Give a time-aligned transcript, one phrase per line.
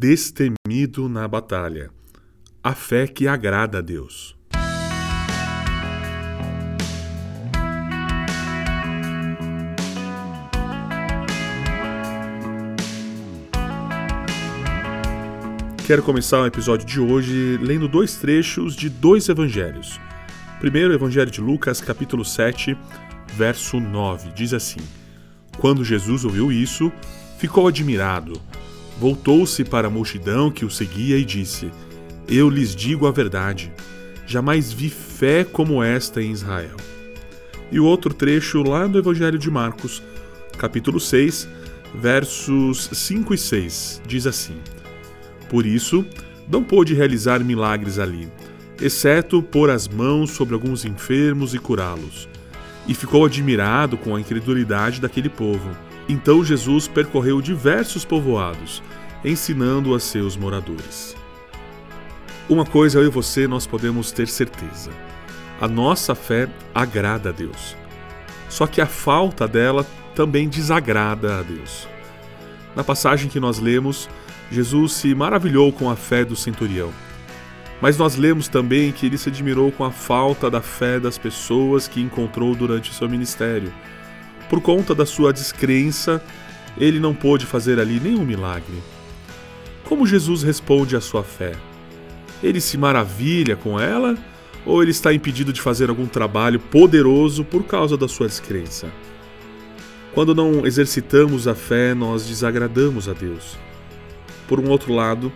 [0.00, 1.90] destemido na batalha.
[2.62, 4.36] A fé que agrada a Deus.
[15.84, 19.98] Quero começar o episódio de hoje lendo dois trechos de dois evangelhos.
[20.60, 22.78] Primeiro, o evangelho de Lucas, capítulo 7,
[23.34, 24.80] verso 9, diz assim:
[25.58, 26.92] Quando Jesus ouviu isso,
[27.36, 28.40] ficou admirado.
[28.98, 31.70] Voltou-se para a multidão que o seguia e disse:
[32.28, 33.72] Eu lhes digo a verdade,
[34.26, 36.76] jamais vi fé como esta em Israel.
[37.70, 40.02] E o outro trecho lá do Evangelho de Marcos,
[40.56, 41.48] capítulo 6,
[41.94, 44.56] versos 5 e 6, diz assim:
[45.48, 46.04] por isso,
[46.48, 48.30] não pôde realizar milagres ali,
[48.80, 52.28] exceto pôr as mãos sobre alguns enfermos e curá-los.
[52.86, 55.70] E ficou admirado com a incredulidade daquele povo.
[56.08, 58.82] Então Jesus percorreu diversos povoados,
[59.24, 61.14] ensinando a seus moradores.
[62.48, 64.90] Uma coisa eu e você nós podemos ter certeza:
[65.60, 67.76] a nossa fé agrada a Deus.
[68.48, 71.86] Só que a falta dela também desagrada a Deus.
[72.74, 74.08] Na passagem que nós lemos,
[74.50, 76.90] Jesus se maravilhou com a fé do centurião.
[77.80, 81.86] Mas nós lemos também que ele se admirou com a falta da fé das pessoas
[81.86, 83.72] que encontrou durante o seu ministério.
[84.48, 86.22] Por conta da sua descrença,
[86.78, 88.82] ele não pôde fazer ali nenhum milagre.
[89.84, 91.52] Como Jesus responde à sua fé?
[92.42, 94.16] Ele se maravilha com ela
[94.64, 98.88] ou ele está impedido de fazer algum trabalho poderoso por causa da sua descrença?
[100.14, 103.56] Quando não exercitamos a fé, nós desagradamos a Deus.
[104.46, 105.32] Por um outro lado,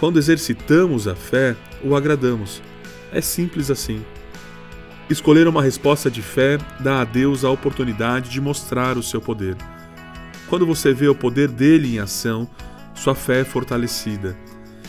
[0.00, 2.62] quando exercitamos a fé, o agradamos.
[3.12, 4.04] É simples assim.
[5.08, 9.54] Escolher uma resposta de fé dá a Deus a oportunidade de mostrar o seu poder.
[10.48, 12.48] Quando você vê o poder dele em ação,
[12.94, 14.36] sua fé é fortalecida.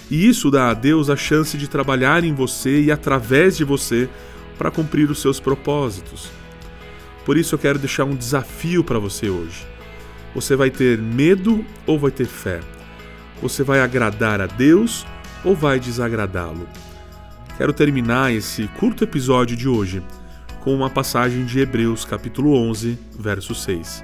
[0.09, 4.07] E isso dá a Deus a chance de trabalhar em você e através de você
[4.57, 6.29] para cumprir os seus propósitos.
[7.25, 9.65] Por isso eu quero deixar um desafio para você hoje.
[10.33, 12.61] Você vai ter medo ou vai ter fé?
[13.41, 15.05] Você vai agradar a Deus
[15.43, 16.67] ou vai desagradá-lo?
[17.57, 20.03] Quero terminar esse curto episódio de hoje
[20.59, 24.03] com uma passagem de Hebreus, capítulo 11, verso 6.